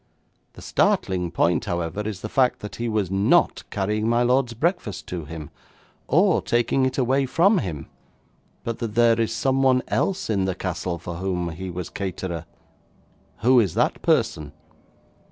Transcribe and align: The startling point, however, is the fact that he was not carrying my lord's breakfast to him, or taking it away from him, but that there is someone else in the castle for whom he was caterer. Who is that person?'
The 0.53 0.63
startling 0.63 1.29
point, 1.29 1.65
however, 1.65 2.01
is 2.01 2.21
the 2.21 2.27
fact 2.27 2.61
that 2.61 2.77
he 2.77 2.89
was 2.89 3.11
not 3.11 3.63
carrying 3.69 4.09
my 4.09 4.23
lord's 4.23 4.55
breakfast 4.55 5.05
to 5.09 5.25
him, 5.25 5.51
or 6.07 6.41
taking 6.41 6.87
it 6.87 6.97
away 6.97 7.27
from 7.27 7.59
him, 7.59 7.85
but 8.63 8.79
that 8.79 8.95
there 8.95 9.21
is 9.21 9.31
someone 9.31 9.83
else 9.89 10.27
in 10.27 10.45
the 10.45 10.55
castle 10.55 10.97
for 10.97 11.17
whom 11.17 11.49
he 11.49 11.69
was 11.69 11.91
caterer. 11.91 12.47
Who 13.41 13.59
is 13.59 13.75
that 13.75 14.01
person?' 14.01 14.53